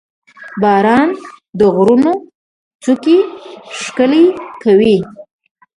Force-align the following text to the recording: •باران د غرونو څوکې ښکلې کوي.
•باران 0.61 1.09
د 1.59 1.61
غرونو 1.75 2.13
څوکې 2.83 3.17
ښکلې 3.79 4.25
کوي. 4.63 4.97